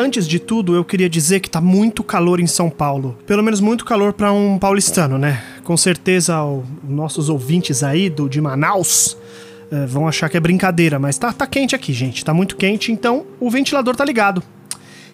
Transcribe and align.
Antes 0.00 0.28
de 0.28 0.38
tudo, 0.38 0.76
eu 0.76 0.84
queria 0.84 1.10
dizer 1.10 1.40
que 1.40 1.50
tá 1.50 1.60
muito 1.60 2.04
calor 2.04 2.38
em 2.38 2.46
São 2.46 2.70
Paulo. 2.70 3.18
Pelo 3.26 3.42
menos 3.42 3.58
muito 3.58 3.84
calor 3.84 4.12
para 4.12 4.32
um 4.32 4.56
paulistano, 4.56 5.18
né? 5.18 5.42
Com 5.64 5.76
certeza 5.76 6.40
os 6.44 6.62
nossos 6.88 7.28
ouvintes 7.28 7.82
aí 7.82 8.08
do 8.08 8.28
de 8.28 8.40
Manaus 8.40 9.16
eh, 9.72 9.86
vão 9.86 10.06
achar 10.06 10.28
que 10.28 10.36
é 10.36 10.40
brincadeira, 10.40 11.00
mas 11.00 11.18
tá, 11.18 11.32
tá 11.32 11.48
quente 11.48 11.74
aqui, 11.74 11.92
gente. 11.92 12.24
Tá 12.24 12.32
muito 12.32 12.54
quente, 12.54 12.92
então 12.92 13.26
o 13.40 13.50
ventilador 13.50 13.96
tá 13.96 14.04
ligado. 14.04 14.40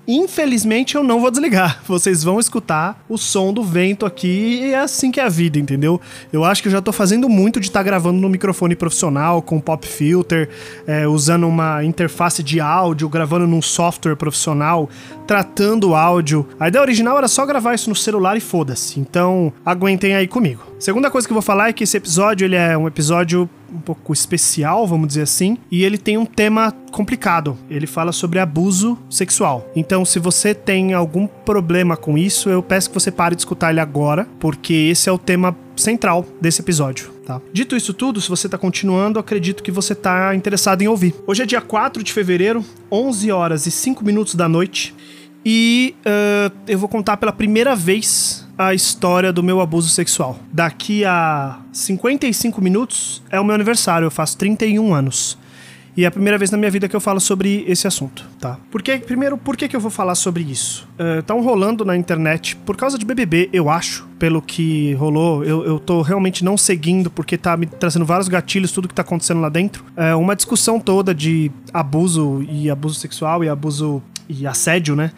Infelizmente 0.07 0.97
eu 0.97 1.03
não 1.03 1.21
vou 1.21 1.31
desligar. 1.31 1.81
Vocês 1.87 2.23
vão 2.23 2.39
escutar 2.39 3.03
o 3.09 3.17
som 3.17 3.53
do 3.53 3.63
vento 3.63 4.05
aqui 4.05 4.61
e 4.63 4.73
é 4.73 4.79
assim 4.79 5.11
que 5.11 5.19
é 5.19 5.25
a 5.25 5.29
vida, 5.31 5.59
entendeu? 5.59 5.99
Eu 6.31 6.45
acho 6.45 6.61
que 6.61 6.69
eu 6.69 6.73
já 6.73 6.83
tô 6.83 6.93
fazendo 6.93 7.27
muito 7.29 7.59
de 7.59 7.69
estar 7.69 7.81
tá 7.81 7.85
gravando 7.85 8.21
no 8.21 8.29
microfone 8.29 8.77
profissional, 8.77 9.41
com 9.41 9.59
pop 9.59 9.87
filter, 9.87 10.51
é, 10.87 11.09
usando 11.09 11.49
uma 11.49 11.83
interface 11.83 12.43
de 12.43 12.61
áudio, 12.61 13.09
gravando 13.09 13.47
num 13.47 13.63
software 13.63 14.15
profissional, 14.17 14.91
tratando 15.27 15.91
o 15.91 15.95
áudio. 15.95 16.47
A 16.59 16.69
ideia 16.69 16.83
original 16.83 17.17
era 17.19 17.29
só 17.29 17.45
gravar 17.45 17.75
isso 17.75 17.89
no 17.89 17.97
celular 17.97 18.37
e 18.37 18.41
foda-se. 18.41 19.01
Então 19.01 19.53
aguentem 19.65 20.15
aí 20.15 20.27
comigo. 20.27 20.63
Segunda 20.79 21.11
coisa 21.11 21.27
que 21.27 21.33
eu 21.33 21.37
vou 21.37 21.43
falar 21.43 21.69
é 21.69 21.73
que 21.73 21.85
esse 21.85 21.97
episódio 21.97 22.45
ele 22.45 22.57
é 22.57 22.77
um 22.77 22.87
episódio 22.87 23.49
um 23.73 23.81
pouco 23.81 24.13
especial, 24.13 24.87
vamos 24.87 25.09
dizer 25.09 25.23
assim, 25.23 25.59
e 25.71 25.83
ele 25.83 25.99
tem 25.99 26.17
um 26.17 26.27
tema 26.27 26.73
complicado. 26.93 27.57
Ele 27.69 27.87
fala 27.87 28.13
sobre 28.13 28.39
abuso 28.39 28.97
sexual. 29.11 29.69
Então, 29.75 30.05
se 30.05 30.19
você 30.19 30.55
tem 30.55 30.93
algum 30.93 31.27
problema 31.27 31.97
com 31.97 32.17
isso, 32.17 32.49
eu 32.49 32.63
peço 32.63 32.89
que 32.89 32.95
você 32.95 33.11
pare 33.11 33.35
de 33.35 33.41
escutar 33.41 33.71
ele 33.71 33.81
agora, 33.81 34.29
porque 34.39 34.73
esse 34.73 35.09
é 35.09 35.13
o 35.13 35.19
tema 35.19 35.57
central 35.75 36.25
desse 36.41 36.61
episódio. 36.61 37.14
Tá. 37.27 37.41
Dito 37.53 37.75
isso 37.75 37.95
tudo, 37.95 38.21
se 38.21 38.29
você 38.29 38.47
está 38.47 38.59
continuando, 38.59 39.19
acredito 39.19 39.63
que 39.63 39.71
você 39.71 39.95
está 39.95 40.35
interessado 40.35 40.83
em 40.83 40.89
ouvir. 40.89 41.15
Hoje 41.27 41.43
é 41.43 41.47
dia 41.47 41.61
4 41.61 42.03
de 42.03 42.13
fevereiro, 42.13 42.63
11 42.93 43.33
horas 43.33 43.67
e 43.67 43.71
5 43.71 44.05
minutos 44.05 44.35
da 44.35 44.47
noite, 44.47 44.95
e 45.45 45.95
uh, 46.01 46.55
eu 46.67 46.79
vou 46.79 46.89
contar 46.89 47.17
pela 47.17 47.33
primeira 47.33 47.75
vez 47.75 48.47
a 48.57 48.73
história 48.73 49.33
do 49.33 49.43
meu 49.43 49.61
abuso 49.61 49.89
sexual. 49.89 50.39
Daqui 50.53 51.05
a 51.05 51.61
55 51.73 52.61
minutos 52.61 53.23
é 53.31 53.39
o 53.41 53.45
meu 53.45 53.55
aniversário, 53.55 54.07
eu 54.07 54.11
faço 54.11 54.39
31 54.39 54.95
anos. 54.95 55.39
E 55.97 56.05
é 56.05 56.07
a 56.09 56.11
primeira 56.11 56.37
vez 56.37 56.51
na 56.51 56.59
minha 56.59 56.71
vida 56.71 56.89
que 56.89 56.97
eu 56.97 57.01
falo 57.01 57.21
sobre 57.21 57.65
esse 57.69 57.87
assunto, 57.87 58.29
tá? 58.41 58.59
Porque, 58.71 58.99
primeiro, 58.99 59.39
por 59.39 59.57
que, 59.57 59.69
que 59.69 59.77
eu 59.77 59.81
vou 59.81 59.91
falar 59.91 60.17
sobre 60.17 60.43
isso? 60.43 60.89
Estão 61.21 61.39
uh, 61.39 61.43
rolando 61.43 61.85
na 61.85 61.97
internet, 61.97 62.57
por 62.57 62.77
causa 62.77 62.99
de 62.99 63.05
BBB, 63.05 63.49
eu 63.53 63.71
acho, 63.71 64.05
pelo 64.19 64.43
que 64.43 64.93
rolou, 64.95 65.45
eu, 65.45 65.65
eu 65.65 65.79
tô 65.79 66.03
realmente 66.03 66.45
não 66.45 66.57
seguindo, 66.57 67.11
porque 67.11 67.39
tá 67.39 67.57
me 67.57 67.67
trazendo 67.67 68.05
vários 68.05 68.27
gatilhos, 68.27 68.73
tudo 68.73 68.89
que 68.89 68.95
tá 68.95 69.03
acontecendo 69.03 69.41
lá 69.41 69.49
dentro. 69.49 69.85
É 69.97 70.15
uma 70.17 70.35
discussão 70.35 70.81
toda 70.81 71.15
de 71.15 71.51
abuso 71.73 72.45
e 72.51 72.69
abuso 72.69 72.99
sexual 72.99 73.45
e 73.45 73.49
abuso 73.49 74.03
e 74.29 74.47
assédio, 74.49 74.97
né? 74.97 75.13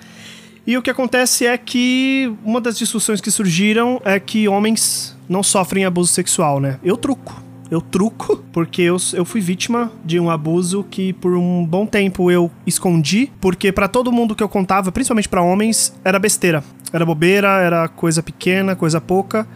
E 0.66 0.76
o 0.76 0.82
que 0.82 0.90
acontece 0.90 1.46
é 1.46 1.56
que 1.56 2.30
uma 2.44 2.60
das 2.60 2.76
discussões 2.76 3.20
que 3.20 3.30
surgiram 3.30 4.02
é 4.04 4.18
que 4.18 4.48
homens 4.48 5.16
não 5.28 5.42
sofrem 5.42 5.84
abuso 5.84 6.12
sexual, 6.12 6.60
né? 6.60 6.78
Eu 6.82 6.96
truco. 6.96 7.45
Eu 7.70 7.80
truco 7.80 8.44
porque 8.52 8.82
eu, 8.82 8.96
eu 9.12 9.24
fui 9.24 9.40
vítima 9.40 9.90
de 10.04 10.20
um 10.20 10.30
abuso 10.30 10.84
que 10.88 11.12
por 11.14 11.34
um 11.34 11.64
bom 11.64 11.84
tempo 11.86 12.30
eu 12.30 12.50
escondi, 12.66 13.32
porque 13.40 13.72
para 13.72 13.88
todo 13.88 14.12
mundo 14.12 14.34
que 14.34 14.42
eu 14.42 14.48
contava, 14.48 14.92
principalmente 14.92 15.28
para 15.28 15.42
homens, 15.42 15.92
era 16.04 16.18
besteira. 16.18 16.62
Era 16.92 17.04
bobeira, 17.04 17.48
era 17.60 17.88
coisa 17.88 18.22
pequena, 18.22 18.76
coisa 18.76 19.00
pouca. 19.00 19.46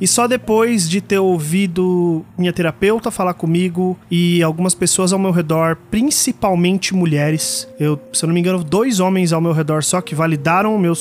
E 0.00 0.06
só 0.06 0.26
depois 0.26 0.88
de 0.88 1.00
ter 1.00 1.18
ouvido 1.18 2.24
minha 2.36 2.52
terapeuta 2.52 3.10
falar 3.10 3.34
comigo 3.34 3.98
e 4.10 4.42
algumas 4.42 4.74
pessoas 4.74 5.12
ao 5.12 5.18
meu 5.18 5.30
redor, 5.30 5.76
principalmente 5.90 6.94
mulheres, 6.94 7.68
eu, 7.80 7.98
se 8.12 8.24
eu 8.24 8.26
não 8.26 8.34
me 8.34 8.40
engano, 8.40 8.62
dois 8.62 9.00
homens 9.00 9.32
ao 9.32 9.40
meu 9.40 9.52
redor 9.52 9.82
só 9.82 10.00
que 10.00 10.14
validaram 10.14 10.74
o, 10.74 10.78
meu, 10.78 10.92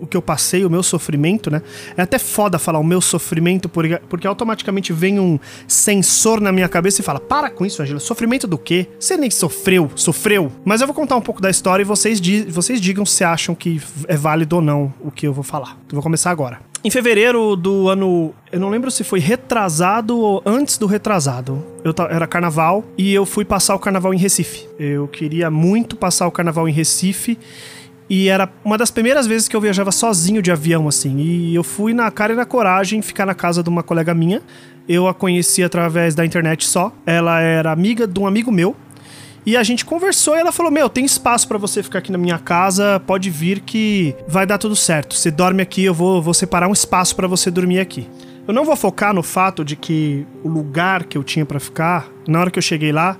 o 0.00 0.06
que 0.06 0.16
eu 0.16 0.22
passei, 0.22 0.64
o 0.64 0.70
meu 0.70 0.82
sofrimento, 0.82 1.50
né? 1.50 1.62
É 1.96 2.02
até 2.02 2.18
foda 2.18 2.58
falar 2.58 2.78
o 2.78 2.84
meu 2.84 3.00
sofrimento, 3.00 3.68
porque, 3.68 4.00
porque 4.08 4.26
automaticamente 4.26 4.92
vem 4.92 5.20
um 5.20 5.38
sensor 5.68 6.40
na 6.40 6.52
minha 6.52 6.68
cabeça 6.68 7.00
e 7.00 7.04
fala: 7.04 7.20
Para 7.20 7.50
com 7.50 7.66
isso, 7.66 7.82
Angela, 7.82 8.00
sofrimento 8.00 8.46
do 8.46 8.56
quê? 8.56 8.88
Você 8.98 9.16
nem 9.16 9.30
sofreu, 9.30 9.90
sofreu. 9.94 10.50
Mas 10.64 10.80
eu 10.80 10.86
vou 10.86 10.94
contar 10.94 11.16
um 11.16 11.20
pouco 11.20 11.40
da 11.40 11.50
história 11.50 11.82
e 11.82 11.84
vocês, 11.84 12.20
vocês 12.48 12.80
digam 12.80 13.04
se 13.04 13.24
acham 13.24 13.54
que 13.54 13.80
é 14.08 14.16
válido 14.16 14.56
ou 14.56 14.62
não 14.62 14.92
o 15.00 15.10
que 15.10 15.26
eu 15.26 15.32
vou 15.32 15.44
falar. 15.44 15.78
Eu 15.88 15.94
vou 15.94 16.02
começar 16.02 16.30
agora. 16.30 16.73
Em 16.84 16.90
fevereiro 16.90 17.56
do 17.56 17.88
ano. 17.88 18.34
Eu 18.52 18.60
não 18.60 18.68
lembro 18.68 18.90
se 18.90 19.02
foi 19.02 19.18
retrasado 19.18 20.18
ou 20.18 20.42
antes 20.44 20.76
do 20.76 20.84
retrasado. 20.84 21.64
Eu 21.82 21.94
era 22.10 22.26
carnaval 22.26 22.84
e 22.98 23.14
eu 23.14 23.24
fui 23.24 23.42
passar 23.42 23.74
o 23.74 23.78
carnaval 23.78 24.12
em 24.12 24.18
Recife. 24.18 24.68
Eu 24.78 25.08
queria 25.08 25.50
muito 25.50 25.96
passar 25.96 26.26
o 26.26 26.30
carnaval 26.30 26.68
em 26.68 26.72
Recife. 26.72 27.38
E 28.08 28.28
era 28.28 28.50
uma 28.62 28.76
das 28.76 28.90
primeiras 28.90 29.26
vezes 29.26 29.48
que 29.48 29.56
eu 29.56 29.62
viajava 29.62 29.90
sozinho 29.90 30.42
de 30.42 30.52
avião, 30.52 30.86
assim. 30.86 31.16
E 31.16 31.54
eu 31.54 31.64
fui 31.64 31.94
na 31.94 32.10
cara 32.10 32.34
e 32.34 32.36
na 32.36 32.44
coragem 32.44 33.00
ficar 33.00 33.24
na 33.24 33.34
casa 33.34 33.62
de 33.62 33.70
uma 33.70 33.82
colega 33.82 34.12
minha. 34.12 34.42
Eu 34.86 35.08
a 35.08 35.14
conheci 35.14 35.64
através 35.64 36.14
da 36.14 36.22
internet 36.22 36.66
só. 36.66 36.92
Ela 37.06 37.40
era 37.40 37.72
amiga 37.72 38.06
de 38.06 38.20
um 38.20 38.26
amigo 38.26 38.52
meu. 38.52 38.76
E 39.46 39.56
a 39.56 39.62
gente 39.62 39.84
conversou 39.84 40.36
e 40.36 40.40
ela 40.40 40.52
falou: 40.52 40.72
Meu, 40.72 40.88
tem 40.88 41.04
espaço 41.04 41.46
para 41.46 41.58
você 41.58 41.82
ficar 41.82 41.98
aqui 41.98 42.10
na 42.10 42.18
minha 42.18 42.38
casa, 42.38 43.00
pode 43.06 43.28
vir 43.28 43.60
que 43.60 44.14
vai 44.26 44.46
dar 44.46 44.58
tudo 44.58 44.74
certo. 44.74 45.14
Você 45.14 45.30
dorme 45.30 45.62
aqui, 45.62 45.84
eu 45.84 45.94
vou, 45.94 46.22
vou 46.22 46.34
separar 46.34 46.68
um 46.68 46.72
espaço 46.72 47.14
para 47.14 47.28
você 47.28 47.50
dormir 47.50 47.80
aqui. 47.80 48.08
Eu 48.46 48.54
não 48.54 48.64
vou 48.64 48.76
focar 48.76 49.14
no 49.14 49.22
fato 49.22 49.64
de 49.64 49.76
que 49.76 50.26
o 50.42 50.48
lugar 50.48 51.04
que 51.04 51.16
eu 51.16 51.22
tinha 51.22 51.46
para 51.46 51.60
ficar, 51.60 52.08
na 52.26 52.40
hora 52.40 52.50
que 52.50 52.58
eu 52.58 52.62
cheguei 52.62 52.92
lá, 52.92 53.16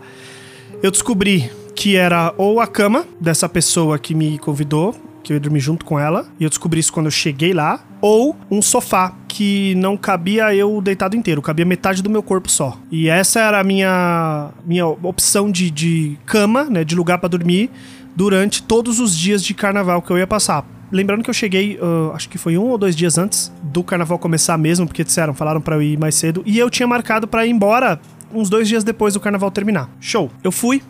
eu 0.82 0.90
descobri 0.90 1.50
que 1.74 1.96
era 1.96 2.32
ou 2.36 2.60
a 2.60 2.66
cama 2.66 3.06
dessa 3.20 3.48
pessoa 3.48 3.98
que 3.98 4.14
me 4.14 4.38
convidou, 4.38 4.94
que 5.22 5.32
eu 5.32 5.36
ia 5.36 5.40
dormir 5.40 5.60
junto 5.60 5.84
com 5.84 5.98
ela, 5.98 6.26
e 6.38 6.44
eu 6.44 6.48
descobri 6.48 6.78
isso 6.78 6.92
quando 6.92 7.06
eu 7.06 7.10
cheguei 7.10 7.54
lá, 7.54 7.80
ou 8.02 8.36
um 8.50 8.60
sofá 8.60 9.14
que 9.34 9.74
não 9.74 9.96
cabia 9.96 10.54
eu 10.54 10.80
deitado 10.80 11.16
inteiro, 11.16 11.42
cabia 11.42 11.64
metade 11.64 12.00
do 12.00 12.08
meu 12.08 12.22
corpo 12.22 12.48
só. 12.48 12.78
E 12.88 13.08
essa 13.08 13.40
era 13.40 13.58
a 13.58 13.64
minha, 13.64 14.50
minha 14.64 14.86
opção 14.86 15.50
de, 15.50 15.72
de 15.72 16.16
cama, 16.24 16.66
né, 16.70 16.84
de 16.84 16.94
lugar 16.94 17.18
para 17.18 17.30
dormir, 17.30 17.68
durante 18.14 18.62
todos 18.62 19.00
os 19.00 19.18
dias 19.18 19.42
de 19.42 19.52
carnaval 19.52 20.00
que 20.00 20.12
eu 20.12 20.18
ia 20.18 20.26
passar. 20.26 20.64
Lembrando 20.92 21.24
que 21.24 21.30
eu 21.30 21.34
cheguei, 21.34 21.76
uh, 21.78 22.12
acho 22.14 22.28
que 22.28 22.38
foi 22.38 22.56
um 22.56 22.68
ou 22.68 22.78
dois 22.78 22.94
dias 22.94 23.18
antes 23.18 23.52
do 23.60 23.82
carnaval 23.82 24.20
começar 24.20 24.56
mesmo, 24.56 24.86
porque 24.86 25.02
disseram, 25.02 25.34
falaram 25.34 25.60
para 25.60 25.74
eu 25.74 25.82
ir 25.82 25.98
mais 25.98 26.14
cedo, 26.14 26.40
e 26.46 26.56
eu 26.56 26.70
tinha 26.70 26.86
marcado 26.86 27.26
para 27.26 27.44
ir 27.44 27.50
embora 27.50 28.00
uns 28.32 28.48
dois 28.48 28.68
dias 28.68 28.84
depois 28.84 29.14
do 29.14 29.20
carnaval 29.20 29.50
terminar. 29.50 29.90
Show. 30.00 30.30
Eu 30.44 30.52
fui 30.52 30.80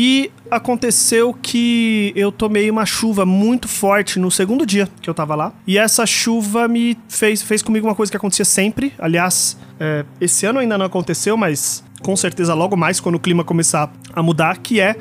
e 0.00 0.30
aconteceu 0.48 1.34
que 1.34 2.12
eu 2.14 2.30
tomei 2.30 2.70
uma 2.70 2.86
chuva 2.86 3.26
muito 3.26 3.66
forte 3.66 4.16
no 4.20 4.30
segundo 4.30 4.64
dia 4.64 4.88
que 5.02 5.10
eu 5.10 5.12
tava 5.12 5.34
lá. 5.34 5.52
E 5.66 5.76
essa 5.76 6.06
chuva 6.06 6.68
me 6.68 6.96
fez, 7.08 7.42
fez 7.42 7.62
comigo 7.62 7.84
uma 7.84 7.96
coisa 7.96 8.08
que 8.08 8.16
acontecia 8.16 8.44
sempre. 8.44 8.92
Aliás, 8.96 9.58
é, 9.80 10.04
esse 10.20 10.46
ano 10.46 10.60
ainda 10.60 10.78
não 10.78 10.86
aconteceu, 10.86 11.36
mas 11.36 11.82
com 12.00 12.14
certeza 12.14 12.54
logo 12.54 12.76
mais 12.76 13.00
quando 13.00 13.16
o 13.16 13.18
clima 13.18 13.42
começar 13.42 13.92
a 14.14 14.22
mudar, 14.22 14.58
que 14.58 14.80
é 14.80 14.94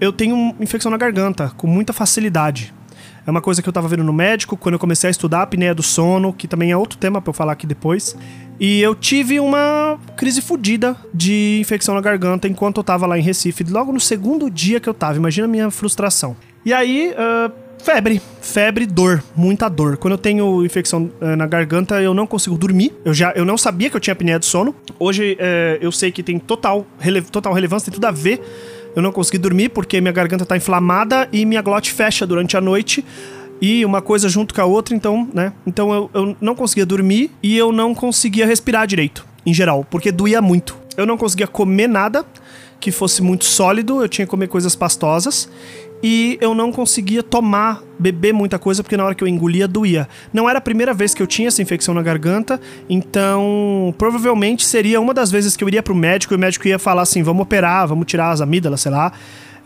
eu 0.00 0.12
tenho 0.12 0.54
infecção 0.60 0.92
na 0.92 0.96
garganta 0.96 1.52
com 1.56 1.66
muita 1.66 1.92
facilidade. 1.92 2.72
É 3.26 3.30
uma 3.30 3.40
coisa 3.40 3.60
que 3.60 3.68
eu 3.68 3.72
tava 3.72 3.88
vendo 3.88 4.04
no 4.04 4.12
médico 4.12 4.56
quando 4.56 4.74
eu 4.74 4.78
comecei 4.78 5.08
a 5.08 5.10
estudar 5.10 5.40
a 5.40 5.42
apneia 5.42 5.74
do 5.74 5.82
sono, 5.82 6.32
que 6.32 6.46
também 6.46 6.70
é 6.70 6.76
outro 6.76 6.96
tema 6.96 7.20
para 7.20 7.30
eu 7.30 7.34
falar 7.34 7.52
aqui 7.52 7.66
depois. 7.66 8.16
E 8.60 8.80
eu 8.80 8.94
tive 8.94 9.40
uma 9.40 9.98
crise 10.16 10.40
fodida 10.40 10.96
de 11.12 11.58
infecção 11.60 11.94
na 11.94 12.00
garganta 12.00 12.46
enquanto 12.46 12.78
eu 12.78 12.84
tava 12.84 13.04
lá 13.04 13.18
em 13.18 13.22
Recife, 13.22 13.64
logo 13.64 13.92
no 13.92 14.00
segundo 14.00 14.48
dia 14.48 14.78
que 14.78 14.88
eu 14.88 14.94
tava. 14.94 15.16
Imagina 15.16 15.46
a 15.46 15.50
minha 15.50 15.70
frustração. 15.70 16.36
E 16.64 16.72
aí, 16.72 17.12
uh, 17.12 17.52
febre. 17.82 18.20
Febre, 18.40 18.86
dor, 18.86 19.22
muita 19.34 19.68
dor. 19.68 19.96
Quando 19.96 20.12
eu 20.12 20.18
tenho 20.18 20.64
infecção 20.64 21.10
uh, 21.20 21.36
na 21.36 21.46
garganta, 21.46 22.00
eu 22.00 22.14
não 22.14 22.26
consigo 22.26 22.56
dormir. 22.56 22.94
Eu 23.04 23.12
já 23.12 23.32
eu 23.32 23.44
não 23.44 23.58
sabia 23.58 23.90
que 23.90 23.96
eu 23.96 24.00
tinha 24.00 24.12
apneia 24.12 24.38
do 24.38 24.44
sono. 24.44 24.74
Hoje 24.98 25.34
uh, 25.34 25.78
eu 25.80 25.90
sei 25.90 26.10
que 26.12 26.22
tem 26.22 26.38
total, 26.38 26.86
rele 26.98 27.22
total 27.22 27.52
relevância, 27.52 27.90
tem 27.90 27.94
tudo 27.94 28.06
a 28.06 28.10
ver. 28.10 28.40
Eu 28.96 29.02
não 29.02 29.12
consegui 29.12 29.36
dormir 29.36 29.68
porque 29.68 30.00
minha 30.00 30.12
garganta 30.12 30.46
tá 30.46 30.56
inflamada 30.56 31.28
e 31.30 31.44
minha 31.44 31.60
glote 31.60 31.92
fecha 31.92 32.26
durante 32.26 32.56
a 32.56 32.62
noite 32.62 33.04
e 33.60 33.84
uma 33.84 34.00
coisa 34.00 34.26
junto 34.26 34.54
com 34.54 34.60
a 34.62 34.64
outra, 34.64 34.96
então, 34.96 35.28
né? 35.34 35.52
Então 35.66 35.92
eu, 35.92 36.10
eu 36.14 36.36
não 36.40 36.54
conseguia 36.54 36.86
dormir 36.86 37.30
e 37.42 37.56
eu 37.56 37.70
não 37.72 37.94
conseguia 37.94 38.46
respirar 38.46 38.86
direito, 38.86 39.26
em 39.44 39.52
geral, 39.52 39.86
porque 39.90 40.10
doía 40.10 40.40
muito. 40.40 40.78
Eu 40.96 41.04
não 41.04 41.18
conseguia 41.18 41.46
comer 41.46 41.88
nada 41.88 42.24
que 42.80 42.90
fosse 42.90 43.22
muito 43.22 43.44
sólido, 43.44 44.02
eu 44.02 44.08
tinha 44.08 44.26
que 44.26 44.30
comer 44.30 44.48
coisas 44.48 44.74
pastosas 44.74 45.48
e 46.02 46.38
eu 46.40 46.54
não 46.54 46.70
conseguia 46.70 47.22
tomar, 47.22 47.82
beber 47.98 48.32
muita 48.32 48.58
coisa, 48.58 48.82
porque 48.82 48.96
na 48.96 49.04
hora 49.04 49.14
que 49.14 49.24
eu 49.24 49.28
engolia 49.28 49.66
doía. 49.66 50.08
Não 50.32 50.48
era 50.48 50.58
a 50.58 50.62
primeira 50.62 50.92
vez 50.92 51.14
que 51.14 51.22
eu 51.22 51.26
tinha 51.26 51.48
essa 51.48 51.62
infecção 51.62 51.94
na 51.94 52.02
garganta, 52.02 52.60
então 52.88 53.94
provavelmente 53.96 54.64
seria 54.66 55.00
uma 55.00 55.14
das 55.14 55.30
vezes 55.30 55.56
que 55.56 55.64
eu 55.64 55.68
iria 55.68 55.82
pro 55.82 55.94
médico 55.94 56.34
e 56.34 56.36
o 56.36 56.38
médico 56.38 56.68
ia 56.68 56.78
falar 56.78 57.02
assim: 57.02 57.22
vamos 57.22 57.42
operar, 57.42 57.86
vamos 57.86 58.06
tirar 58.06 58.30
as 58.30 58.40
amígdalas, 58.40 58.80
sei 58.80 58.92
lá 58.92 59.12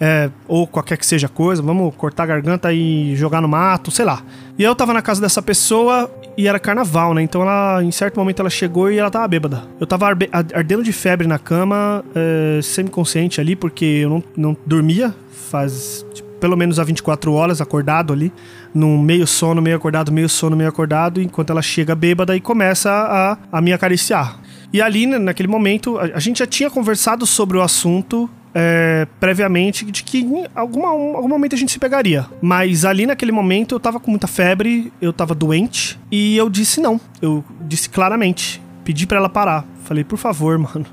é, 0.01 0.31
ou 0.49 0.67
qualquer 0.67 0.97
que 0.97 1.05
seja 1.05 1.29
coisa, 1.29 1.61
vamos 1.61 1.95
cortar 1.95 2.23
a 2.23 2.27
garganta 2.27 2.73
e 2.73 3.15
jogar 3.15 3.43
no 3.43 3.49
mato, 3.49 3.91
sei 3.91 4.07
lá. 4.07 4.23
E 4.59 4.63
eu 4.63 4.75
tava 4.75 4.95
na 4.95 5.03
casa 5.03 5.21
dessa 5.21 5.43
pessoa 5.43 6.11
e 6.39 6.49
era 6.49 6.59
carnaval, 6.59 7.13
né? 7.13 7.23
Então 7.23 7.43
ela, 7.43 7.83
em 7.85 7.91
certo 7.91 8.19
momento, 8.19 8.41
ela 8.41 8.49
chegou 8.49 8.91
e 8.91 8.99
ela 8.99 9.11
tava 9.11 9.29
bêbada. 9.29 9.65
Eu 9.79 9.87
tava 9.87 10.07
ardendo 10.07 10.83
de 10.83 10.93
febre 10.93 11.27
na 11.27 11.39
cama, 11.39 12.03
é, 12.15 12.63
semi-consciente 12.63 13.41
ali, 13.41 13.55
porque 13.55 13.85
eu 13.85 14.09
não, 14.09 14.25
não 14.35 14.57
dormia 14.65 15.15
faz 15.51 16.07
pelo 16.41 16.57
menos 16.57 16.79
há 16.79 16.85
24 16.85 17.33
horas 17.33 17.61
acordado 17.61 18.13
ali, 18.13 18.33
num 18.75 18.99
meio 19.01 19.27
sono, 19.27 19.61
meio 19.61 19.77
acordado, 19.77 20.11
meio 20.11 20.29
sono, 20.29 20.57
meio 20.57 20.69
acordado, 20.69 21.21
enquanto 21.21 21.51
ela 21.51 21.63
chega 21.63 21.95
bêbada 21.95 22.35
e 22.35 22.41
começa 22.41 22.91
a, 22.91 23.39
a 23.53 23.61
me 23.61 23.73
acariciar. 23.73 24.41
E 24.73 24.81
ali, 24.81 25.07
né, 25.07 25.19
naquele 25.19 25.49
momento, 25.49 25.99
a, 25.99 26.03
a 26.03 26.19
gente 26.19 26.39
já 26.39 26.47
tinha 26.47 26.71
conversado 26.71 27.27
sobre 27.27 27.59
o 27.59 27.63
assunto 27.63 28.31
é, 28.55 29.07
previamente 29.19 29.85
de 29.85 30.03
que 30.03 30.19
em 30.19 30.47
alguma, 30.55 30.89
algum 30.89 31.29
momento 31.29 31.55
a 31.55 31.59
gente 31.59 31.73
se 31.73 31.79
pegaria. 31.79 32.27
Mas 32.41 32.85
ali 32.85 33.07
naquele 33.07 33.33
momento 33.33 33.75
eu 33.75 33.81
tava 33.81 34.01
com 34.01 34.11
muita 34.11 34.27
febre, 34.27 34.93
eu 35.01 35.13
tava 35.13 35.35
doente 35.35 35.99
e 36.11 36.37
eu 36.37 36.49
disse 36.49 36.81
não. 36.81 37.01
Eu 37.21 37.45
disse 37.63 37.89
claramente. 37.89 38.61
Pedi 38.85 39.07
para 39.07 39.19
ela 39.19 39.29
parar. 39.29 39.65
Falei, 39.85 40.05
por 40.05 40.19
favor, 40.19 40.57
mano 40.59 40.87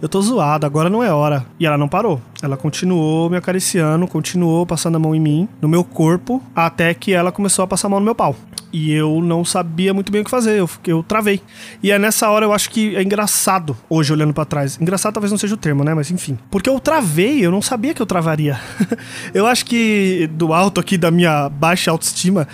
eu 0.00 0.08
tô 0.08 0.20
zoado, 0.20 0.66
agora 0.66 0.90
não 0.90 1.02
é 1.02 1.10
hora. 1.10 1.44
E 1.58 1.66
ela 1.66 1.78
não 1.78 1.88
parou. 1.88 2.20
Ela 2.42 2.56
continuou 2.56 3.30
me 3.30 3.36
acariciando, 3.36 4.06
continuou 4.06 4.66
passando 4.66 4.96
a 4.96 4.98
mão 4.98 5.14
em 5.14 5.20
mim, 5.20 5.48
no 5.60 5.68
meu 5.68 5.82
corpo, 5.82 6.42
até 6.54 6.92
que 6.92 7.12
ela 7.12 7.32
começou 7.32 7.62
a 7.64 7.66
passar 7.66 7.88
a 7.88 7.90
mão 7.90 8.00
no 8.00 8.04
meu 8.04 8.14
pau. 8.14 8.36
E 8.72 8.92
eu 8.92 9.22
não 9.22 9.44
sabia 9.44 9.94
muito 9.94 10.12
bem 10.12 10.20
o 10.20 10.24
que 10.24 10.30
fazer, 10.30 10.58
eu, 10.58 10.68
eu 10.86 11.02
travei. 11.02 11.40
E 11.82 11.90
é 11.90 11.98
nessa 11.98 12.28
hora 12.28 12.44
eu 12.44 12.52
acho 12.52 12.68
que 12.68 12.94
é 12.94 13.02
engraçado, 13.02 13.74
hoje 13.88 14.12
olhando 14.12 14.34
para 14.34 14.44
trás. 14.44 14.78
Engraçado 14.78 15.14
talvez 15.14 15.30
não 15.30 15.38
seja 15.38 15.54
o 15.54 15.56
termo, 15.56 15.82
né? 15.82 15.94
Mas 15.94 16.10
enfim. 16.10 16.38
Porque 16.50 16.68
eu 16.68 16.78
travei, 16.78 17.44
eu 17.44 17.50
não 17.50 17.62
sabia 17.62 17.94
que 17.94 18.02
eu 18.02 18.06
travaria. 18.06 18.60
eu 19.32 19.46
acho 19.46 19.64
que 19.64 20.28
do 20.34 20.52
alto 20.52 20.78
aqui 20.78 20.98
da 20.98 21.10
minha 21.10 21.48
baixa 21.48 21.90
autoestima, 21.90 22.46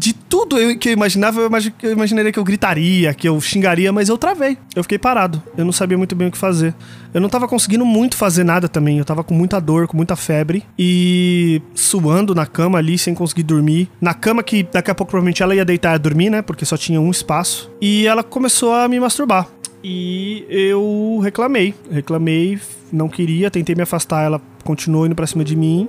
de 0.00 0.14
tudo 0.14 0.56
que 0.78 0.88
eu 0.88 0.92
imaginava, 0.94 1.42
eu 1.82 1.92
imaginaria 1.92 2.32
que 2.32 2.38
eu 2.38 2.42
gritaria, 2.42 3.12
que 3.12 3.28
eu 3.28 3.38
xingaria, 3.38 3.92
mas 3.92 4.08
eu 4.08 4.16
travei. 4.16 4.56
Eu 4.74 4.82
fiquei 4.82 4.98
parado. 4.98 5.42
Eu 5.58 5.62
não 5.62 5.72
sabia 5.72 5.98
muito 5.98 6.16
bem 6.16 6.28
o 6.28 6.30
que 6.30 6.38
fazer. 6.38 6.74
Eu 7.12 7.20
não 7.20 7.28
tava 7.28 7.46
conseguindo 7.46 7.84
muito 7.84 8.16
fazer 8.16 8.42
nada 8.42 8.66
também. 8.66 8.98
Eu 8.98 9.04
tava 9.04 9.22
com 9.22 9.34
muita 9.34 9.60
dor, 9.60 9.86
com 9.86 9.98
muita 9.98 10.16
febre 10.16 10.64
e 10.78 11.60
suando 11.74 12.34
na 12.34 12.46
cama 12.46 12.78
ali, 12.78 12.96
sem 12.96 13.12
conseguir 13.14 13.42
dormir. 13.42 13.90
Na 14.00 14.14
cama 14.14 14.42
que 14.42 14.62
daqui 14.62 14.90
a 14.90 14.94
pouco 14.94 15.10
provavelmente 15.10 15.42
ela 15.42 15.54
ia 15.54 15.66
deitar 15.66 15.96
e 15.96 15.98
dormir, 15.98 16.30
né? 16.30 16.40
Porque 16.40 16.64
só 16.64 16.78
tinha 16.78 16.98
um 16.98 17.10
espaço. 17.10 17.70
E 17.78 18.06
ela 18.06 18.22
começou 18.22 18.72
a 18.72 18.88
me 18.88 18.98
masturbar. 18.98 19.48
E 19.84 20.46
eu 20.48 21.20
reclamei. 21.22 21.74
Reclamei, 21.90 22.58
não 22.90 23.06
queria, 23.06 23.50
tentei 23.50 23.74
me 23.74 23.82
afastar, 23.82 24.24
ela 24.24 24.40
continuou 24.64 25.04
indo 25.04 25.14
pra 25.14 25.26
cima 25.26 25.44
de 25.44 25.54
mim. 25.54 25.86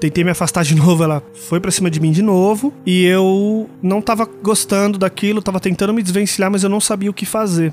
Tentei 0.00 0.24
me 0.24 0.30
afastar 0.30 0.64
de 0.64 0.74
novo, 0.76 1.04
ela 1.04 1.22
foi 1.48 1.60
para 1.60 1.70
cima 1.70 1.90
de 1.90 2.00
mim 2.00 2.10
de 2.10 2.22
novo. 2.22 2.72
E 2.86 3.04
eu 3.04 3.68
não 3.82 4.00
tava 4.00 4.24
gostando 4.24 4.98
daquilo, 4.98 5.42
tava 5.42 5.60
tentando 5.60 5.92
me 5.92 6.02
desvencilhar, 6.02 6.50
mas 6.50 6.64
eu 6.64 6.70
não 6.70 6.80
sabia 6.80 7.10
o 7.10 7.14
que 7.14 7.26
fazer. 7.26 7.72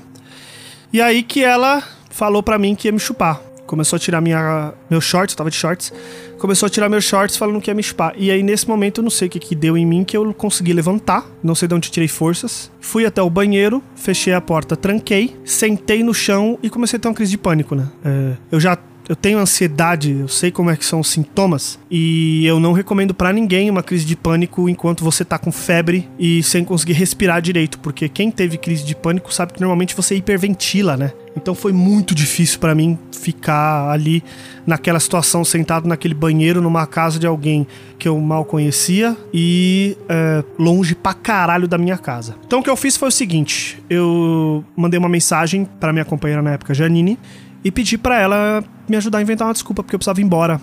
E 0.92 1.00
aí 1.00 1.22
que 1.22 1.42
ela 1.42 1.82
falou 2.10 2.42
para 2.42 2.58
mim 2.58 2.74
que 2.74 2.88
ia 2.88 2.92
me 2.92 3.00
chupar. 3.00 3.40
Começou 3.66 3.98
a 3.98 4.00
tirar 4.00 4.22
minha, 4.22 4.72
meu 4.88 4.98
shorts, 4.98 5.34
eu 5.34 5.36
tava 5.36 5.50
de 5.50 5.56
shorts. 5.56 5.92
Começou 6.38 6.66
a 6.66 6.70
tirar 6.70 6.88
meus 6.88 7.04
shorts 7.04 7.36
falando 7.36 7.60
que 7.60 7.70
ia 7.70 7.74
me 7.74 7.82
chupar. 7.82 8.14
E 8.16 8.30
aí, 8.30 8.42
nesse 8.42 8.66
momento, 8.66 9.00
eu 9.00 9.02
não 9.02 9.10
sei 9.10 9.28
o 9.28 9.30
que, 9.30 9.38
que 9.38 9.54
deu 9.54 9.76
em 9.76 9.84
mim, 9.84 10.04
que 10.04 10.16
eu 10.16 10.32
consegui 10.32 10.72
levantar. 10.72 11.26
Não 11.42 11.54
sei 11.54 11.68
de 11.68 11.74
onde 11.74 11.90
tirei 11.90 12.08
forças. 12.08 12.70
Fui 12.80 13.04
até 13.04 13.20
o 13.20 13.28
banheiro, 13.28 13.82
fechei 13.94 14.32
a 14.32 14.40
porta, 14.40 14.74
tranquei, 14.74 15.36
sentei 15.44 16.02
no 16.02 16.14
chão 16.14 16.58
e 16.62 16.70
comecei 16.70 16.96
a 16.96 17.00
ter 17.00 17.08
uma 17.08 17.14
crise 17.14 17.32
de 17.32 17.36
pânico, 17.36 17.74
né? 17.74 17.88
É, 18.02 18.32
eu 18.50 18.58
já 18.58 18.78
eu 19.08 19.16
tenho 19.16 19.38
ansiedade, 19.38 20.18
eu 20.20 20.28
sei 20.28 20.50
como 20.50 20.70
é 20.70 20.76
que 20.76 20.84
são 20.84 21.00
os 21.00 21.08
sintomas 21.08 21.78
e 21.90 22.44
eu 22.46 22.60
não 22.60 22.72
recomendo 22.72 23.14
para 23.14 23.32
ninguém 23.32 23.70
uma 23.70 23.82
crise 23.82 24.04
de 24.04 24.14
pânico 24.14 24.68
enquanto 24.68 25.02
você 25.02 25.24
tá 25.24 25.38
com 25.38 25.50
febre 25.50 26.08
e 26.18 26.42
sem 26.42 26.62
conseguir 26.62 26.92
respirar 26.92 27.40
direito, 27.40 27.78
porque 27.78 28.08
quem 28.08 28.30
teve 28.30 28.58
crise 28.58 28.84
de 28.84 28.94
pânico 28.94 29.32
sabe 29.32 29.54
que 29.54 29.60
normalmente 29.60 29.96
você 29.96 30.14
hiperventila, 30.14 30.96
né? 30.96 31.12
Então 31.34 31.54
foi 31.54 31.72
muito 31.72 32.14
difícil 32.14 32.58
para 32.58 32.74
mim 32.74 32.98
ficar 33.12 33.90
ali 33.90 34.22
naquela 34.66 34.98
situação, 34.98 35.44
sentado 35.44 35.88
naquele 35.88 36.14
banheiro 36.14 36.60
numa 36.60 36.86
casa 36.86 37.18
de 37.18 37.26
alguém 37.26 37.66
que 37.98 38.08
eu 38.08 38.18
mal 38.18 38.44
conhecia 38.44 39.16
e 39.32 39.96
é, 40.08 40.44
longe 40.58 40.94
pra 40.94 41.14
caralho 41.14 41.68
da 41.68 41.78
minha 41.78 41.96
casa. 41.96 42.34
Então 42.44 42.58
o 42.58 42.62
que 42.62 42.68
eu 42.68 42.76
fiz 42.76 42.96
foi 42.96 43.08
o 43.08 43.12
seguinte: 43.12 43.82
eu 43.88 44.64
mandei 44.76 44.98
uma 44.98 45.08
mensagem 45.08 45.66
para 45.78 45.92
minha 45.92 46.04
companheira 46.04 46.42
na 46.42 46.52
época, 46.52 46.74
Janine, 46.74 47.18
e 47.64 47.70
pedi 47.70 47.98
para 47.98 48.18
ela 48.18 48.64
me 48.88 48.96
ajudar 48.96 49.18
a 49.18 49.22
inventar 49.22 49.46
uma 49.46 49.52
desculpa, 49.52 49.82
porque 49.82 49.94
eu 49.94 49.98
precisava 49.98 50.20
ir 50.20 50.24
embora. 50.24 50.60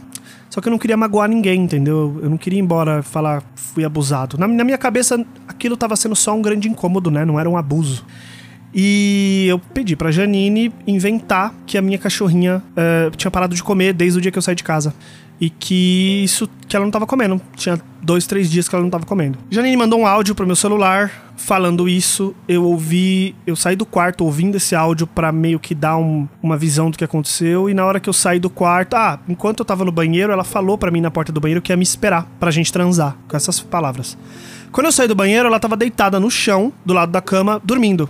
Só 0.50 0.62
que 0.62 0.68
eu 0.68 0.71
não 0.71 0.77
queria 0.77 0.95
magoar 0.95 1.27
ninguém, 1.27 1.63
entendeu? 1.63 2.19
Eu 2.21 2.30
não 2.30 2.38
queria 2.38 2.59
ir 2.59 2.62
embora 2.62 3.03
falar 3.03 3.44
fui 3.56 3.83
abusado. 3.83 4.38
Na, 4.38 4.47
na 4.47 4.63
minha 4.63 4.77
cabeça, 4.77 5.24
aquilo 5.47 5.75
tava 5.75 5.95
sendo 5.95 6.15
só 6.15 6.33
um 6.33 6.42
grande 6.42 6.69
incômodo, 6.69 7.12
né? 7.12 7.25
Não 7.25 7.39
era 7.39 7.50
um 7.50 7.57
abuso. 7.57 8.06
E 8.77 9.45
eu 9.48 9.57
pedi 9.57 9.95
pra 9.95 10.12
Janine 10.12 10.69
inventar 10.86 11.56
que 11.66 11.77
a 11.77 11.81
minha 11.81 11.98
cachorrinha 11.98 12.62
uh, 12.72 13.16
tinha 13.16 13.31
parado 13.31 13.56
de 13.56 13.63
comer 13.63 13.94
desde 13.94 14.19
o 14.19 14.22
dia 14.22 14.30
que 14.30 14.38
eu 14.38 14.42
saí 14.42 14.54
de 14.54 14.66
casa 14.66 14.94
e 15.39 15.50
que 15.50 16.24
isso 16.24 16.50
que 16.68 16.75
ela 16.75 16.83
não 16.83 16.92
tava 16.92 17.07
comendo. 17.07 17.39
Tinha 17.56 17.80
dois, 18.01 18.27
três 18.27 18.51
dias 18.51 18.68
que 18.68 18.75
ela 18.75 18.83
não 18.83 18.89
tava 18.89 19.06
comendo. 19.06 19.38
Janine 19.50 19.77
mandou 19.77 20.00
um 20.00 20.06
áudio 20.06 20.36
pro 20.36 20.45
meu 20.45 20.57
celular 20.57 21.33
falando 21.38 21.88
isso. 21.88 22.36
Eu 22.50 22.66
ouvi, 22.66 23.33
eu 23.48 23.56
saí 23.56 23.77
do 23.77 23.86
quarto 23.86 24.25
ouvindo 24.25 24.56
esse 24.56 24.75
áudio 24.75 25.07
para 25.07 25.31
meio 25.31 25.57
que 25.57 25.74
dar 25.74 25.95
um, 25.95 26.28
uma 26.44 26.57
visão 26.57 26.89
do 26.89 26.98
que 26.98 27.04
aconteceu. 27.04 27.69
E 27.69 27.74
na 27.74 27.86
hora 27.86 28.01
que 28.01 28.10
eu 28.10 28.13
saí 28.13 28.39
do 28.39 28.50
quarto, 28.50 28.95
ah, 28.95 29.19
enquanto 29.28 29.60
eu 29.62 29.66
tava 29.66 29.86
no 29.86 29.92
banheiro, 29.92 30.33
ela 30.33 30.44
falou 30.44 30.78
para 30.78 30.92
mim 30.92 31.00
na 31.00 31.12
porta 31.12 31.31
do 31.31 31.39
banheiro 31.39 31.62
que 31.62 31.71
ia 31.71 31.78
me 31.78 31.83
esperar 31.83 32.28
pra 32.42 32.51
gente 32.51 32.74
transar, 32.74 33.16
com 33.28 33.38
essas 33.38 33.62
palavras. 33.62 34.18
Quando 34.71 34.88
eu 34.88 34.92
saí 34.92 35.07
do 35.07 35.16
banheiro, 35.16 35.48
ela 35.48 35.60
tava 35.62 35.78
deitada 35.78 36.19
no 36.19 36.30
chão, 36.30 36.74
do 36.86 36.94
lado 36.94 37.10
da 37.10 37.21
cama, 37.21 37.62
dormindo. 37.63 38.10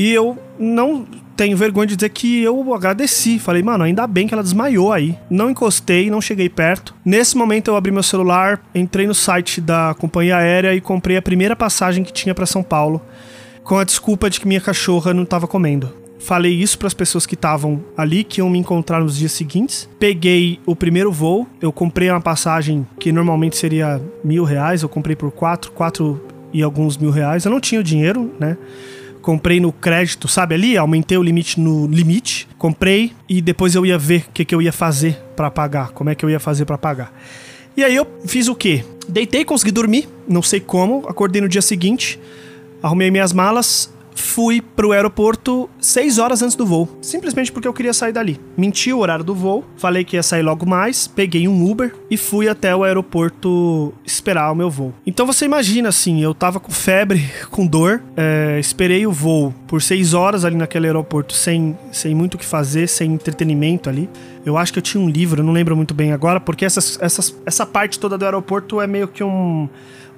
E 0.00 0.14
eu 0.14 0.38
não 0.58 1.06
tenho 1.36 1.54
vergonha 1.58 1.88
de 1.88 1.94
dizer 1.94 2.08
que 2.08 2.42
eu 2.42 2.72
agradeci. 2.72 3.38
Falei, 3.38 3.62
mano, 3.62 3.84
ainda 3.84 4.06
bem 4.06 4.26
que 4.26 4.32
ela 4.32 4.42
desmaiou 4.42 4.94
aí. 4.94 5.14
Não 5.28 5.50
encostei, 5.50 6.08
não 6.08 6.22
cheguei 6.22 6.48
perto. 6.48 6.94
Nesse 7.04 7.36
momento 7.36 7.68
eu 7.68 7.76
abri 7.76 7.92
meu 7.92 8.02
celular, 8.02 8.62
entrei 8.74 9.06
no 9.06 9.14
site 9.14 9.60
da 9.60 9.94
companhia 9.98 10.38
aérea 10.38 10.74
e 10.74 10.80
comprei 10.80 11.18
a 11.18 11.22
primeira 11.22 11.54
passagem 11.54 12.02
que 12.02 12.14
tinha 12.14 12.34
para 12.34 12.46
São 12.46 12.62
Paulo, 12.62 13.02
com 13.62 13.76
a 13.76 13.84
desculpa 13.84 14.30
de 14.30 14.40
que 14.40 14.48
minha 14.48 14.60
cachorra 14.62 15.12
não 15.12 15.24
estava 15.24 15.46
comendo. 15.46 15.92
Falei 16.18 16.54
isso 16.54 16.78
para 16.78 16.86
as 16.86 16.94
pessoas 16.94 17.26
que 17.26 17.34
estavam 17.34 17.84
ali, 17.94 18.24
que 18.24 18.40
iam 18.40 18.48
me 18.48 18.58
encontrar 18.58 19.00
nos 19.00 19.18
dias 19.18 19.32
seguintes. 19.32 19.86
Peguei 19.98 20.58
o 20.64 20.74
primeiro 20.74 21.12
voo. 21.12 21.46
Eu 21.60 21.70
comprei 21.70 22.10
uma 22.10 22.22
passagem 22.22 22.86
que 22.98 23.12
normalmente 23.12 23.58
seria 23.58 24.00
mil 24.24 24.44
reais. 24.44 24.82
Eu 24.82 24.88
comprei 24.88 25.14
por 25.14 25.30
quatro, 25.30 25.70
quatro 25.72 26.24
e 26.54 26.62
alguns 26.62 26.96
mil 26.96 27.10
reais. 27.10 27.44
Eu 27.44 27.50
não 27.50 27.60
tinha 27.60 27.82
o 27.82 27.84
dinheiro, 27.84 28.32
né? 28.40 28.56
Comprei 29.22 29.60
no 29.60 29.72
crédito, 29.72 30.26
sabe 30.28 30.54
ali? 30.54 30.76
Aumentei 30.76 31.16
o 31.16 31.22
limite 31.22 31.60
no 31.60 31.86
limite, 31.86 32.48
comprei 32.58 33.12
e 33.28 33.40
depois 33.40 33.74
eu 33.74 33.84
ia 33.84 33.98
ver 33.98 34.26
o 34.28 34.32
que, 34.32 34.44
que 34.44 34.54
eu 34.54 34.62
ia 34.62 34.72
fazer 34.72 35.18
para 35.36 35.50
pagar, 35.50 35.90
como 35.90 36.10
é 36.10 36.14
que 36.14 36.24
eu 36.24 36.30
ia 36.30 36.40
fazer 36.40 36.64
para 36.64 36.78
pagar. 36.78 37.12
E 37.76 37.84
aí 37.84 37.94
eu 37.94 38.06
fiz 38.26 38.48
o 38.48 38.54
quê? 38.54 38.84
Deitei, 39.08 39.44
consegui 39.44 39.70
dormir, 39.70 40.08
não 40.28 40.42
sei 40.42 40.60
como, 40.60 41.06
acordei 41.08 41.40
no 41.40 41.48
dia 41.48 41.62
seguinte, 41.62 42.18
arrumei 42.82 43.10
minhas 43.10 43.32
malas, 43.32 43.92
fui 44.14 44.60
pro 44.60 44.92
aeroporto 44.92 45.68
seis 45.80 46.18
horas 46.18 46.42
antes 46.42 46.56
do 46.56 46.66
voo. 46.66 46.88
Simplesmente 47.00 47.50
porque 47.50 47.66
eu 47.66 47.72
queria 47.72 47.92
sair 47.92 48.12
dali. 48.12 48.40
Menti 48.56 48.92
o 48.92 48.98
horário 48.98 49.24
do 49.24 49.34
voo, 49.34 49.64
falei 49.76 50.04
que 50.04 50.16
ia 50.16 50.22
sair 50.22 50.42
logo 50.42 50.66
mais, 50.66 51.06
peguei 51.06 51.48
um 51.48 51.70
Uber 51.70 51.94
e 52.10 52.16
fui 52.16 52.48
até 52.48 52.74
o 52.74 52.84
aeroporto 52.84 53.92
esperar 54.04 54.50
o 54.52 54.54
meu 54.54 54.70
voo. 54.70 54.94
Então 55.06 55.26
você 55.26 55.44
imagina 55.44 55.88
assim, 55.88 56.22
eu 56.22 56.34
tava 56.34 56.60
com 56.60 56.72
febre, 56.72 57.28
com 57.50 57.66
dor, 57.66 58.02
é, 58.16 58.58
esperei 58.60 59.06
o 59.06 59.12
voo 59.12 59.54
por 59.66 59.82
seis 59.82 60.14
horas 60.14 60.44
ali 60.44 60.56
naquele 60.56 60.86
aeroporto 60.86 61.32
sem, 61.32 61.76
sem 61.92 62.14
muito 62.14 62.34
o 62.34 62.38
que 62.38 62.46
fazer, 62.46 62.88
sem 62.88 63.12
entretenimento 63.12 63.88
ali. 63.88 64.08
Eu 64.44 64.56
acho 64.56 64.72
que 64.72 64.78
eu 64.78 64.82
tinha 64.82 65.02
um 65.02 65.08
livro, 65.08 65.40
eu 65.40 65.44
não 65.44 65.52
lembro 65.52 65.76
muito 65.76 65.92
bem 65.92 66.12
agora, 66.12 66.40
porque 66.40 66.64
essas, 66.64 66.98
essas, 67.00 67.36
essa 67.44 67.66
parte 67.66 67.98
toda 67.98 68.16
do 68.16 68.24
aeroporto 68.24 68.80
é 68.80 68.86
meio 68.86 69.06
que 69.06 69.22
um 69.22 69.68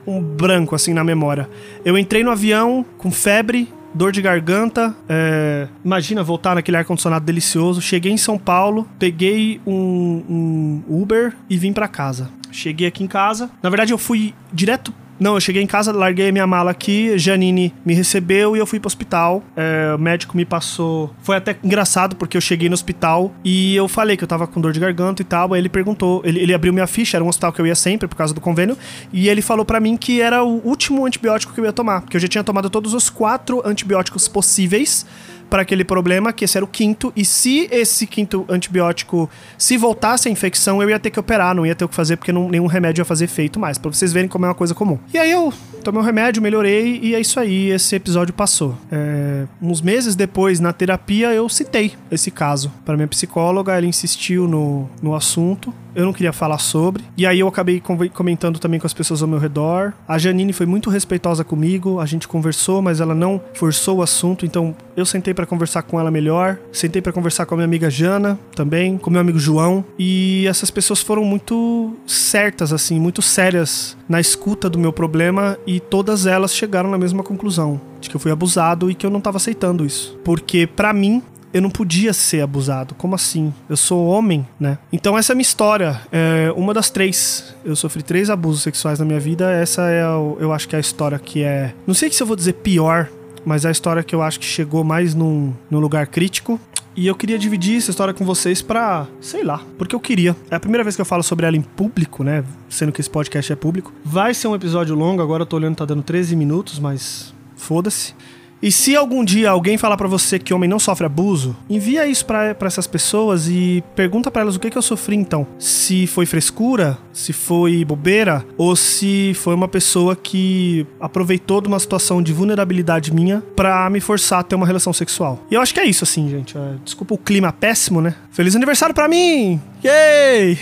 um 0.07 0.21
branco 0.21 0.75
assim 0.75 0.93
na 0.93 1.05
memória. 1.05 1.49
Eu 1.85 1.97
entrei 1.97 2.25
no 2.25 2.31
avião 2.31 2.85
com 2.99 3.11
febre, 3.11 3.69
dor 3.95 4.13
de 4.13 4.23
garganta. 4.23 4.95
É... 5.09 5.69
Imagina 5.85 6.23
voltar 6.23 6.55
naquele 6.55 6.77
ar-condicionado 6.77 7.25
delicioso. 7.25 7.81
Cheguei 7.81 8.13
em 8.13 8.17
São 8.17 8.39
Paulo, 8.39 8.89
peguei 8.99 9.61
um, 9.67 10.23
um 10.29 10.83
Uber 10.89 11.35
e 11.49 11.57
vim 11.57 11.73
para 11.73 11.89
casa. 11.89 12.31
Cheguei 12.51 12.87
aqui 12.87 13.03
em 13.03 13.07
casa. 13.07 13.51
Na 13.63 13.71
verdade, 13.71 13.93
eu 13.93 13.99
fui 13.99 14.35
direto 14.53 14.93
não, 15.23 15.35
eu 15.35 15.41
cheguei 15.41 15.63
em 15.63 15.67
casa, 15.67 15.93
larguei 15.93 16.33
minha 16.33 16.47
mala 16.47 16.71
aqui, 16.71 17.17
Janine 17.17 17.73
me 17.85 17.95
recebeu 17.95 18.57
e 18.57 18.59
eu 18.59 18.67
fui 18.67 18.81
pro 18.81 18.89
hospital. 18.89 19.43
É, 19.57 19.95
o 19.95 19.99
médico 19.99 20.37
me 20.37 20.45
passou. 20.45 21.15
Foi 21.23 21.37
até 21.37 21.57
engraçado, 21.63 22.17
porque 22.17 22.37
eu 22.37 22.41
cheguei 22.41 22.69
no 22.69 22.75
hospital 22.75 23.33
e 23.45 23.75
eu 23.77 23.87
falei 23.89 24.17
que 24.17 24.25
eu 24.25 24.29
tava 24.29 24.47
com 24.47 24.61
dor 24.61 24.73
de 24.73 24.81
garganta 24.81 25.23
e 25.23 25.25
tal. 25.25 25.55
Aí 25.55 25.61
ele 25.61 25.69
perguntou, 25.69 26.21
ele, 26.25 26.41
ele 26.41 26.53
abriu 26.53 26.73
minha 26.73 26.87
ficha, 26.87 27.17
era 27.17 27.25
um 27.25 27.29
hospital 27.29 27.53
que 27.53 27.61
eu 27.61 27.67
ia 27.67 27.75
sempre 27.75 28.09
por 28.09 28.17
causa 28.17 28.35
do 28.35 28.41
convênio, 28.41 28.77
e 29.13 29.29
ele 29.29 29.41
falou 29.41 29.65
para 29.65 29.79
mim 29.81 29.97
que 29.97 30.21
era 30.21 30.43
o 30.43 30.61
último 30.67 31.07
antibiótico 31.07 31.53
que 31.53 31.61
eu 31.61 31.65
ia 31.65 31.73
tomar, 31.73 32.03
porque 32.03 32.17
eu 32.17 32.21
já 32.21 32.29
tinha 32.29 32.43
tomado 32.45 32.69
todos 32.69 32.93
os 32.93 33.09
quatro 33.09 33.63
antibióticos 33.65 34.27
possíveis 34.29 35.07
para 35.53 35.61
aquele 35.61 35.85
problema, 35.85 36.33
que 36.33 36.47
esse 36.47 36.57
era 36.57 36.65
o 36.65 36.67
quinto, 36.67 37.13
e 37.15 37.27
se 37.27 37.69
esse 37.71 38.07
quinto 38.07 38.47
antibiótico, 38.49 39.29
se 39.59 39.77
voltasse 39.77 40.27
a 40.27 40.33
infecção, 40.33 40.83
eu 40.83 40.89
ia 40.89 40.99
ter 40.99 41.11
que 41.11 41.21
operar, 41.21 41.55
não 41.55 41.67
ia 41.67 41.75
ter 41.75 41.85
o 41.85 41.89
que 41.91 41.95
fazer, 41.95 42.17
porque 42.17 42.33
não, 42.33 42.49
nenhum 42.49 42.67
remédio 42.67 43.03
ia 43.03 43.05
fazer 43.05 43.27
efeito 43.27 43.61
mais, 43.61 43.77
para 43.77 43.93
vocês 43.93 44.15
verem 44.15 44.31
como 44.31 44.47
é 44.47 44.49
uma 44.49 44.55
coisa 44.55 44.75
comum. 44.75 44.99
E 45.13 45.19
aí 45.19 45.31
eu 45.31 45.53
tomei 45.85 46.01
um 46.01 46.05
remédio, 46.05 46.41
melhorei 46.41 46.99
e 47.03 47.15
é 47.15 47.21
isso 47.21 47.39
aí. 47.39 47.69
Esse 47.69 47.95
episódio 47.95 48.33
passou. 48.33 48.79
É, 48.91 49.45
uns 49.61 49.83
meses 49.83 50.15
depois, 50.15 50.59
na 50.59 50.73
terapia, 50.73 51.35
eu 51.35 51.47
citei 51.51 51.93
esse 52.11 52.31
caso 52.31 52.73
para 52.83 52.97
minha 52.97 53.09
psicóloga. 53.09 53.77
Ela 53.77 53.85
insistiu 53.85 54.49
no, 54.49 54.89
no 55.03 55.15
assunto 55.15 55.75
eu 55.95 56.05
não 56.05 56.13
queria 56.13 56.33
falar 56.33 56.59
sobre. 56.59 57.05
E 57.17 57.27
aí 57.27 57.41
eu 57.41 57.49
acabei 57.49 57.83
comentando 58.13 58.59
também 58.59 58.81
com 58.81 58.87
as 58.87 58.95
pessoas 58.95 59.23
ao 59.23 59.29
meu 59.29 59.39
redor. 59.39 59.93
A 60.07 60.19
Janine 60.19 60.53
foi 60.53 60.67
muito 60.67 60.91
respeitosa 60.91 61.45
comigo, 61.45 62.01
a 62.01 62.07
gente 62.07 62.29
conversou, 62.29 62.83
mas 62.83 63.01
ela 63.01 63.15
não 63.15 63.41
forçou 63.55 63.99
o 63.99 64.03
assunto, 64.03 64.45
então 64.47 64.75
eu 64.97 65.05
sentei 65.07 65.35
para 65.35 65.47
conversar 65.47 65.83
com 65.83 65.99
ela 65.99 66.11
melhor. 66.11 66.59
Sentei 66.73 67.01
para 67.01 67.13
conversar 67.13 67.47
com 67.47 67.55
a 67.55 67.57
minha 67.57 67.67
amiga 67.67 67.91
Jana 67.91 68.39
também, 68.55 68.99
com 68.99 69.11
meu 69.11 69.21
amigo 69.21 69.39
João, 69.39 69.85
e 69.99 70.47
essas 70.47 70.71
pessoas 70.71 71.01
foram 71.01 71.25
muito 71.25 71.95
certas 72.07 72.73
assim, 72.73 72.99
muito 72.99 73.23
sérias 73.23 73.97
na 74.09 74.21
escuta 74.21 74.69
do 74.69 74.79
meu 74.79 74.93
problema 74.93 75.59
e 75.67 75.81
todas 75.81 76.27
elas 76.27 76.55
chegaram 76.55 76.91
na 76.91 76.99
mesma 76.99 77.23
conclusão, 77.23 77.81
de 78.01 78.11
que 78.11 78.17
eu 78.17 78.21
fui 78.21 78.31
abusado 78.31 78.91
e 78.91 78.95
que 78.95 79.07
eu 79.07 79.11
não 79.11 79.19
estava 79.19 79.37
aceitando 79.37 79.85
isso. 79.85 80.19
Porque 80.25 80.67
para 80.67 80.93
mim 80.93 81.23
eu 81.53 81.61
não 81.61 81.71
podia 81.71 82.13
ser 82.13 82.41
abusado. 82.41 82.95
Como 82.95 83.15
assim? 83.15 83.53
Eu 83.69 83.77
sou 83.77 84.07
homem, 84.07 84.47
né? 84.59 84.79
Então 84.93 85.17
essa 85.17 85.33
é 85.33 85.35
a 85.35 85.37
minha 85.37 85.43
história. 85.43 86.01
É 86.11 86.53
uma 86.57 86.73
das 86.73 86.91
três. 86.91 87.55
Eu 87.65 87.77
sofri 87.77 88.03
três 88.03 88.31
abusos 88.31 88.63
sexuais 88.63 88.99
na 88.99 89.05
minha 89.05 89.21
vida. 89.21 89.51
Essa 89.51 89.83
é, 89.83 90.07
o, 90.09 90.37
eu 90.41 90.53
acho 90.53 90.69
que 90.69 90.75
é 90.75 90.79
a 90.79 90.81
história 90.81 91.19
que 91.19 91.43
é. 91.43 91.75
Não 91.87 91.95
sei 91.95 92.11
se 92.11 92.23
eu 92.23 92.27
vou 92.27 92.37
dizer 92.37 92.55
pior, 92.55 93.09
mas 93.45 93.65
é 93.65 93.69
a 93.69 93.73
história 93.73 94.03
que 94.03 94.15
eu 94.15 94.23
acho 94.23 94.41
que 94.41 94.47
chegou 94.47 94.83
mais 94.85 95.15
num, 95.15 95.53
num 95.71 95.81
lugar 95.81 96.07
crítico. 96.07 96.61
E 96.95 97.07
eu 97.07 97.15
queria 97.15 97.39
dividir 97.39 97.79
essa 97.79 97.91
história 97.91 98.13
com 98.13 98.23
vocês 98.23 98.61
pra, 98.61 99.07
sei 99.19 99.43
lá, 99.43 99.63
porque 99.79 99.95
eu 99.95 100.01
queria. 100.01 100.37
É 100.51 100.57
a 100.57 100.61
primeira 100.61 100.85
vez 100.85 100.95
que 100.95 101.01
eu 101.01 101.07
falo 101.07 101.23
sobre 101.23 101.47
ela 101.47 101.57
em 101.57 101.63
público, 101.63 102.23
né? 102.23 102.45
Sendo 102.69 102.93
que 102.93 103.01
esse 103.01 103.09
podcast 103.09 103.51
é 103.51 103.57
público. 103.57 103.93
Vai 104.05 104.35
ser 104.35 104.49
um 104.49 104.55
episódio 104.55 104.95
longo, 104.95 105.23
agora 105.23 105.43
eu 105.43 105.47
tô 105.47 105.57
olhando, 105.57 105.77
tá 105.77 105.87
dando 105.87 106.03
13 106.03 106.37
minutos, 106.37 106.79
mas 106.79 107.33
foda-se. 107.57 108.15
E 108.63 108.71
se 108.71 108.95
algum 108.95 109.25
dia 109.25 109.51
alguém 109.51 109.77
falar 109.77 109.97
para 109.97 110.07
você 110.07 110.39
que 110.39 110.55
homem 110.55 110.71
não 110.71 110.79
sofre 110.79 111.05
abuso, 111.05 111.57
envia 111.69 112.07
isso 112.07 112.25
para 112.25 112.57
essas 112.61 112.87
pessoas 112.87 113.49
e 113.49 113.83
pergunta 113.97 114.31
para 114.31 114.43
elas 114.43 114.55
o 114.55 114.61
que, 114.61 114.71
que 114.71 114.79
eu 114.79 114.83
sofri 114.83 115.17
então. 115.17 115.45
Se 115.59 116.07
foi 116.07 116.27
frescura, 116.27 116.97
se 117.13 117.33
foi 117.33 117.85
bobeira, 117.85 118.47
ou 118.57 118.77
se 118.77 119.35
foi 119.35 119.55
uma 119.55 119.67
pessoa 119.67 120.15
que 120.15 120.87
aproveitou 121.01 121.61
de 121.61 121.67
uma 121.67 121.81
situação 121.81 122.23
de 122.23 122.33
vulnerabilidade 122.33 123.13
minha 123.13 123.43
para 123.57 123.91
me 123.91 124.01
forçar 124.01 124.39
a 124.39 124.43
ter 124.45 124.55
uma 124.55 124.67
relação 124.67 124.93
sexual. 124.93 125.45
E 125.51 125.55
eu 125.55 125.61
acho 125.61 125.75
que 125.75 125.81
é 125.81 125.85
isso, 125.85 126.05
assim, 126.05 126.31
gente. 126.31 126.57
É, 126.57 126.75
desculpa 126.85 127.15
o 127.15 127.19
clima 127.19 127.53
péssimo, 127.53 128.01
né? 128.01 128.15
Feliz 128.31 128.55
aniversário 128.55 128.95
para 128.95 129.09
mim! 129.09 129.61
Yay! 129.85 130.57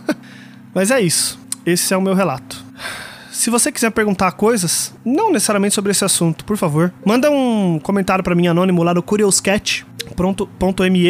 Mas 0.74 0.90
é 0.90 1.00
isso. 1.00 1.38
Esse 1.66 1.92
é 1.92 1.96
o 1.96 2.02
meu 2.02 2.14
relato. 2.14 2.65
Se 3.46 3.50
você 3.50 3.70
quiser 3.70 3.92
perguntar 3.92 4.32
coisas, 4.32 4.92
não 5.04 5.30
necessariamente 5.30 5.72
sobre 5.72 5.92
esse 5.92 6.04
assunto, 6.04 6.44
por 6.44 6.56
favor, 6.56 6.92
manda 7.04 7.30
um 7.30 7.78
comentário 7.78 8.24
para 8.24 8.34
mim 8.34 8.48
anônimo 8.48 8.82
lá 8.82 8.92
no 8.92 9.00
curioscat.me 9.04 9.86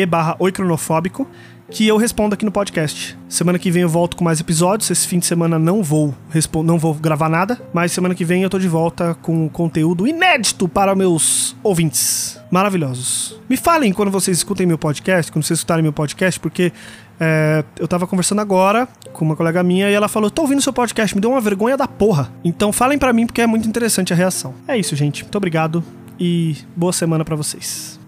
barra 0.05 0.37
oicronofóbico 0.39 1.27
que 1.71 1.87
eu 1.87 1.97
respondo 1.97 2.35
aqui 2.35 2.45
no 2.45 2.53
podcast. 2.53 3.19
Semana 3.27 3.59
que 3.59 3.71
vem 3.71 3.83
eu 3.83 3.89
volto 3.89 4.17
com 4.17 4.25
mais 4.25 4.39
episódios. 4.39 4.91
Esse 4.91 5.09
fim 5.09 5.19
de 5.19 5.27
semana 5.27 5.59
não 5.59 5.83
vou 5.83 6.15
não 6.63 6.79
vou 6.79 6.93
gravar 6.93 7.31
nada, 7.31 7.59
mas 7.73 7.93
semana 7.93 8.15
que 8.15 8.25
vem 8.25 8.43
eu 8.43 8.51
tô 8.51 8.59
de 8.59 8.69
volta 8.69 9.15
com 9.23 9.49
conteúdo 9.49 10.07
inédito 10.07 10.69
para 10.69 10.95
meus 10.95 11.57
ouvintes 11.63 12.39
maravilhosos. 12.51 13.41
Me 13.49 13.57
falem 13.57 13.93
quando 13.93 14.11
vocês 14.11 14.37
escutem 14.37 14.67
meu 14.67 14.79
podcast, 14.79 15.33
quando 15.33 15.45
vocês 15.45 15.59
escutarem 15.59 15.83
meu 15.83 15.93
podcast, 15.93 16.39
porque 16.39 16.73
é, 17.21 17.65
eu 17.79 17.89
tava 17.89 18.07
conversando 18.07 18.41
agora 18.41 18.89
com 19.13 19.25
uma 19.25 19.37
colega 19.37 19.63
minha 19.63 19.91
e 19.91 19.95
ela 19.95 20.09
falou: 20.09 20.31
tô 20.31 20.43
ouvindo 20.43 20.61
seu 20.61 20.73
podcast, 20.73 21.15
me 21.15 21.21
deu 21.21 21.31
uma 21.31 21.41
vergonha 21.41 21.77
da 21.77 21.89
porra. 21.89 22.31
Então 22.45 22.73
falem 22.73 22.99
para 22.99 23.13
mim 23.13 23.27
porque 23.27 23.41
é 23.41 23.47
muito 23.47 23.69
interessante 23.69 24.13
a 24.13 24.17
reação. 24.17 24.55
É 24.69 24.77
isso, 24.77 24.95
gente. 24.95 25.23
Muito 25.23 25.37
obrigado 25.37 25.83
e 26.19 26.57
boa 26.75 26.93
semana 26.93 27.25
para 27.25 27.37
vocês. 27.37 27.99